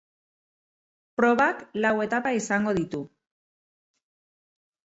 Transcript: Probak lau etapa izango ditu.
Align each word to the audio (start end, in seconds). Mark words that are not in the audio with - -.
Probak 1.21 1.61
lau 1.85 1.91
etapa 2.07 2.33
izango 2.39 2.75
ditu. 2.81 3.05